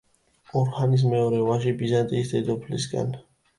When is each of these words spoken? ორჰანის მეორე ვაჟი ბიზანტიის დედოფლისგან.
ორჰანის 0.61 1.03
მეორე 1.11 1.43
ვაჟი 1.51 1.75
ბიზანტიის 1.83 2.35
დედოფლისგან. 2.35 3.17